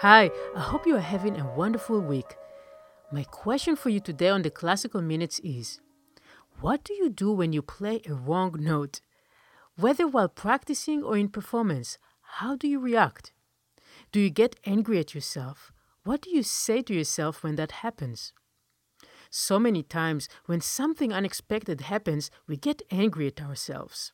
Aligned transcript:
Hi, 0.00 0.30
I 0.56 0.60
hope 0.60 0.86
you 0.86 0.96
are 0.96 1.12
having 1.14 1.38
a 1.38 1.54
wonderful 1.54 2.00
week. 2.00 2.38
My 3.12 3.22
question 3.24 3.76
for 3.76 3.90
you 3.90 4.00
today 4.00 4.30
on 4.30 4.40
the 4.40 4.48
Classical 4.48 5.02
Minutes 5.02 5.40
is 5.40 5.78
What 6.62 6.84
do 6.84 6.94
you 6.94 7.10
do 7.10 7.30
when 7.32 7.52
you 7.52 7.60
play 7.60 8.00
a 8.08 8.14
wrong 8.14 8.56
note? 8.58 9.02
Whether 9.76 10.08
while 10.08 10.30
practicing 10.30 11.02
or 11.02 11.18
in 11.18 11.28
performance, 11.28 11.98
how 12.22 12.56
do 12.56 12.66
you 12.66 12.80
react? 12.80 13.34
Do 14.10 14.20
you 14.20 14.30
get 14.30 14.56
angry 14.64 14.98
at 14.98 15.14
yourself? 15.14 15.70
What 16.04 16.22
do 16.22 16.30
you 16.30 16.42
say 16.42 16.80
to 16.80 16.94
yourself 16.94 17.42
when 17.42 17.56
that 17.56 17.82
happens? 17.84 18.32
So 19.28 19.58
many 19.58 19.82
times, 19.82 20.30
when 20.46 20.62
something 20.62 21.12
unexpected 21.12 21.82
happens, 21.82 22.30
we 22.46 22.56
get 22.56 22.80
angry 22.90 23.26
at 23.26 23.42
ourselves. 23.42 24.12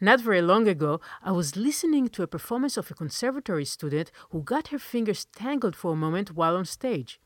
Not 0.00 0.20
very 0.20 0.42
long 0.42 0.68
ago, 0.68 1.00
I 1.22 1.32
was 1.32 1.56
listening 1.56 2.08
to 2.08 2.22
a 2.22 2.26
performance 2.26 2.76
of 2.76 2.90
a 2.90 2.94
conservatory 2.94 3.64
student 3.64 4.10
who 4.30 4.42
got 4.42 4.68
her 4.68 4.78
fingers 4.78 5.26
tangled 5.26 5.76
for 5.76 5.92
a 5.92 5.96
moment 5.96 6.34
while 6.34 6.56
on 6.56 6.64
stage. 6.64 7.20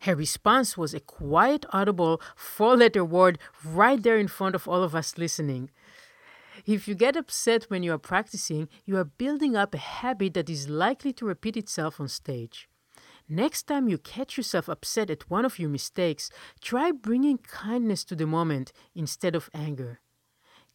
Her 0.00 0.14
response 0.14 0.76
was 0.76 0.92
a 0.92 1.00
quiet, 1.00 1.64
audible 1.72 2.20
four 2.36 2.76
letter 2.76 3.04
word 3.04 3.38
right 3.64 4.02
there 4.02 4.18
in 4.18 4.28
front 4.28 4.54
of 4.54 4.68
all 4.68 4.82
of 4.82 4.94
us 4.94 5.16
listening. 5.16 5.70
If 6.66 6.86
you 6.86 6.94
get 6.94 7.16
upset 7.16 7.64
when 7.64 7.82
you 7.82 7.92
are 7.92 7.98
practicing, 7.98 8.68
you 8.84 8.96
are 8.96 9.04
building 9.04 9.56
up 9.56 9.74
a 9.74 9.78
habit 9.78 10.34
that 10.34 10.50
is 10.50 10.68
likely 10.68 11.12
to 11.14 11.24
repeat 11.24 11.56
itself 11.56 12.00
on 12.00 12.08
stage. 12.08 12.68
Next 13.28 13.62
time 13.62 13.88
you 13.88 13.96
catch 13.96 14.36
yourself 14.36 14.68
upset 14.68 15.08
at 15.08 15.30
one 15.30 15.44
of 15.44 15.58
your 15.58 15.70
mistakes, 15.70 16.30
try 16.60 16.90
bringing 16.92 17.38
kindness 17.38 18.04
to 18.04 18.14
the 18.14 18.26
moment 18.26 18.72
instead 18.94 19.34
of 19.34 19.48
anger. 19.54 20.00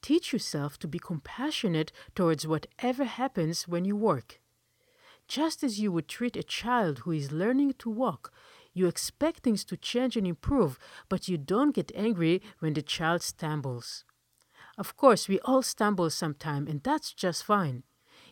Teach 0.02 0.32
yourself 0.34 0.80
to 0.80 0.88
be 0.88 1.00
compassionate 1.00 1.92
towards 2.16 2.48
whatever 2.48 3.04
happens 3.04 3.68
when 3.68 3.86
you 3.86 3.96
work. 3.96 4.40
Just 5.28 5.64
as 5.64 5.80
you 5.80 5.92
would 5.92 6.08
treat 6.08 6.36
a 6.36 6.44
child 6.44 7.00
who 7.00 7.12
is 7.12 7.32
learning 7.32 7.74
to 7.80 7.90
walk, 7.90 8.34
you 8.74 8.88
expect 8.88 9.44
things 9.44 9.64
to 9.66 9.78
change 9.78 10.16
and 10.16 10.26
improve, 10.26 10.80
but 11.10 11.28
you 11.28 11.38
don't 11.38 11.76
get 11.76 11.92
angry 11.96 12.42
when 12.60 12.74
the 12.74 12.82
child 12.82 13.22
stumbles. 13.22 14.06
Of 14.78 14.96
course, 14.96 15.28
we 15.28 15.40
all 15.42 15.62
stumble 15.62 16.10
sometime, 16.10 16.68
and 16.68 16.82
that's 16.82 17.14
just 17.14 17.44
fine. 17.44 17.84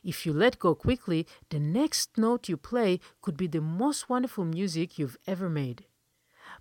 If 0.03 0.25
you 0.25 0.33
let 0.33 0.59
go 0.59 0.73
quickly, 0.73 1.27
the 1.49 1.59
next 1.59 2.17
note 2.17 2.47
you 2.47 2.55
play 2.55 2.99
could 3.21 3.35
be 3.35 3.47
the 3.47 3.61
most 3.61 4.09
wonderful 4.09 4.45
music 4.45 4.97
you've 4.97 5.17
ever 5.27 5.49
made. 5.49 5.85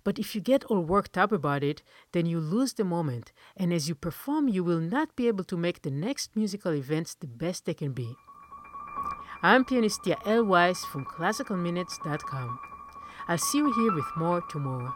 But 0.07 0.19
if 0.19 0.33
you 0.33 0.39
get 0.39 0.63
all 0.63 0.79
worked 0.79 1.17
up 1.17 1.33
about 1.33 1.65
it, 1.65 1.83
then 2.13 2.25
you 2.25 2.39
lose 2.39 2.71
the 2.71 2.85
moment, 2.85 3.33
and 3.57 3.73
as 3.73 3.89
you 3.89 3.93
perform, 3.93 4.47
you 4.47 4.63
will 4.63 4.79
not 4.79 5.13
be 5.17 5.27
able 5.27 5.43
to 5.43 5.57
make 5.57 5.81
the 5.81 5.91
next 5.91 6.33
musical 6.33 6.73
events 6.73 7.13
the 7.15 7.27
best 7.27 7.65
they 7.65 7.73
can 7.73 7.91
be. 7.91 8.15
I'm 9.43 9.65
pianist 9.65 10.03
Yael 10.03 10.47
Weiss 10.47 10.85
from 10.85 11.03
classicalminutes.com. 11.03 12.59
I'll 13.27 13.37
see 13.37 13.57
you 13.57 13.73
here 13.73 13.93
with 13.93 14.05
more 14.15 14.41
tomorrow. 14.49 14.93